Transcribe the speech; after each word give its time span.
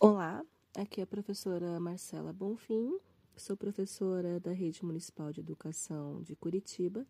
Olá, 0.00 0.42
aqui 0.74 1.02
é 1.02 1.04
a 1.04 1.06
professora 1.06 1.78
Marcela 1.78 2.32
Bonfim, 2.32 2.98
sou 3.36 3.54
professora 3.54 4.40
da 4.40 4.50
Rede 4.52 4.82
Municipal 4.82 5.30
de 5.30 5.40
Educação 5.40 6.22
de 6.22 6.34
Curitiba, 6.34 7.06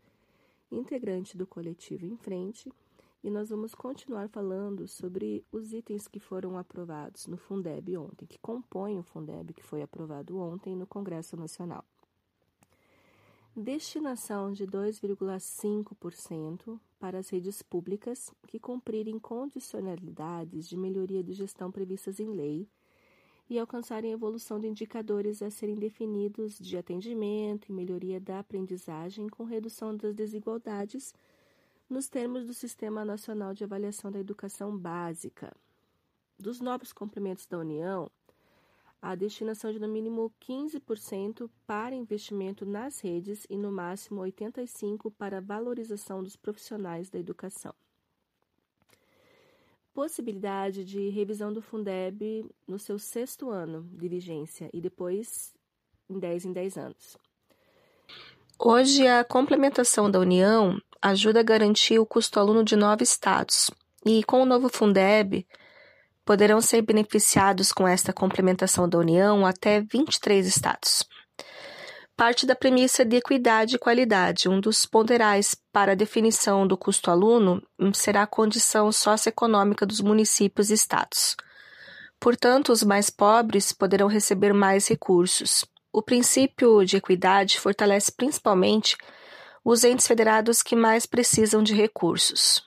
integrante 0.72 1.36
do 1.36 1.46
coletivo 1.46 2.04
Em 2.04 2.16
Frente, 2.16 2.68
e 3.22 3.30
nós 3.30 3.50
vamos 3.50 3.72
continuar 3.72 4.28
falando 4.28 4.88
sobre 4.88 5.44
os 5.52 5.72
itens 5.72 6.08
que 6.08 6.18
foram 6.18 6.58
aprovados 6.58 7.28
no 7.28 7.36
Fundeb 7.36 7.96
ontem, 7.96 8.26
que 8.26 8.40
compõem 8.40 8.98
o 8.98 9.04
Fundeb 9.04 9.54
que 9.54 9.62
foi 9.62 9.82
aprovado 9.82 10.36
ontem 10.36 10.74
no 10.74 10.86
Congresso 10.86 11.36
Nacional. 11.36 11.84
Destinação 13.56 14.52
de 14.52 14.64
2,5% 14.64 16.78
para 17.00 17.18
as 17.18 17.28
redes 17.30 17.62
públicas 17.62 18.32
que 18.46 18.60
cumprirem 18.60 19.18
condicionalidades 19.18 20.68
de 20.68 20.76
melhoria 20.76 21.24
de 21.24 21.32
gestão 21.32 21.70
previstas 21.70 22.20
em 22.20 22.30
lei 22.30 22.68
e 23.48 23.58
alcançarem 23.58 24.12
a 24.12 24.14
evolução 24.14 24.60
de 24.60 24.68
indicadores 24.68 25.42
a 25.42 25.50
serem 25.50 25.74
definidos 25.74 26.60
de 26.60 26.78
atendimento 26.78 27.68
e 27.68 27.72
melhoria 27.72 28.20
da 28.20 28.38
aprendizagem 28.38 29.28
com 29.28 29.42
redução 29.42 29.96
das 29.96 30.14
desigualdades 30.14 31.12
nos 31.88 32.08
termos 32.08 32.46
do 32.46 32.54
Sistema 32.54 33.04
Nacional 33.04 33.52
de 33.52 33.64
Avaliação 33.64 34.12
da 34.12 34.20
Educação 34.20 34.78
Básica. 34.78 35.52
Dos 36.38 36.60
novos 36.60 36.92
complementos 36.92 37.46
da 37.46 37.58
União, 37.58 38.08
a 39.02 39.14
destinação 39.14 39.72
de 39.72 39.78
no 39.78 39.88
mínimo 39.88 40.32
15% 40.40 41.48
para 41.66 41.94
investimento 41.94 42.66
nas 42.66 43.00
redes 43.00 43.46
e 43.48 43.56
no 43.56 43.72
máximo 43.72 44.20
85% 44.22 45.12
para 45.16 45.40
valorização 45.40 46.22
dos 46.22 46.36
profissionais 46.36 47.08
da 47.08 47.18
educação 47.18 47.74
possibilidade 49.92 50.84
de 50.84 51.08
revisão 51.10 51.52
do 51.52 51.60
Fundeb 51.60 52.46
no 52.66 52.78
seu 52.78 52.98
sexto 52.98 53.50
ano 53.50 53.86
de 53.92 54.08
vigência 54.08 54.70
e 54.72 54.80
depois 54.80 55.52
em 56.08 56.18
10 56.18 56.46
em 56.46 56.52
10 56.52 56.76
anos. 56.78 57.16
Hoje, 58.58 59.06
a 59.06 59.24
complementação 59.24 60.10
da 60.10 60.18
União 60.18 60.80
ajuda 61.00 61.40
a 61.40 61.42
garantir 61.42 61.98
o 61.98 62.06
custo 62.06 62.38
aluno 62.38 62.62
de 62.64 62.76
nove 62.76 63.04
estados 63.04 63.70
e, 64.04 64.22
com 64.24 64.42
o 64.42 64.46
novo 64.46 64.68
Fundeb, 64.68 65.46
poderão 66.24 66.60
ser 66.60 66.82
beneficiados 66.82 67.72
com 67.72 67.86
esta 67.86 68.12
complementação 68.12 68.88
da 68.88 68.98
União 68.98 69.44
até 69.46 69.80
23 69.80 70.46
estados 70.46 71.04
parte 72.20 72.44
da 72.44 72.54
premissa 72.54 73.02
de 73.02 73.16
equidade 73.16 73.76
e 73.76 73.78
qualidade. 73.78 74.46
Um 74.46 74.60
dos 74.60 74.84
ponderais 74.84 75.56
para 75.72 75.92
a 75.92 75.94
definição 75.94 76.66
do 76.66 76.76
custo 76.76 77.10
aluno 77.10 77.62
será 77.94 78.24
a 78.24 78.26
condição 78.26 78.92
socioeconômica 78.92 79.86
dos 79.86 80.02
municípios 80.02 80.68
e 80.68 80.74
estados. 80.74 81.34
Portanto, 82.20 82.72
os 82.72 82.82
mais 82.82 83.08
pobres 83.08 83.72
poderão 83.72 84.06
receber 84.06 84.52
mais 84.52 84.86
recursos. 84.86 85.64
O 85.90 86.02
princípio 86.02 86.84
de 86.84 86.98
equidade 86.98 87.58
fortalece 87.58 88.12
principalmente 88.12 88.98
os 89.64 89.82
entes 89.82 90.06
federados 90.06 90.62
que 90.62 90.76
mais 90.76 91.06
precisam 91.06 91.62
de 91.62 91.74
recursos. 91.74 92.62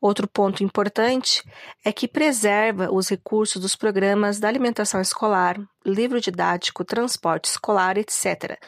Outro 0.00 0.26
ponto 0.26 0.64
importante 0.64 1.44
é 1.84 1.92
que 1.92 2.08
preserva 2.08 2.90
os 2.90 3.08
recursos 3.08 3.60
dos 3.60 3.76
programas 3.76 4.40
da 4.40 4.48
alimentação 4.48 5.00
escolar, 5.00 5.60
livro 5.84 6.20
didático, 6.20 6.84
transporte 6.84 7.50
escolar, 7.50 7.98
etc. 7.98 8.58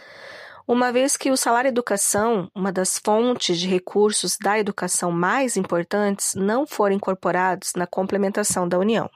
Uma 0.69 0.93
vez 0.93 1.17
que 1.17 1.31
o 1.31 1.37
salário 1.37 1.69
educação, 1.69 2.51
uma 2.55 2.71
das 2.71 2.99
fontes 2.99 3.59
de 3.59 3.67
recursos 3.67 4.37
da 4.37 4.59
educação 4.59 5.11
mais 5.11 5.57
importantes, 5.57 6.35
não 6.35 6.67
foram 6.67 6.97
incorporados 6.97 7.73
na 7.75 7.87
complementação 7.87 8.69
da 8.69 8.79
União. 8.79 9.11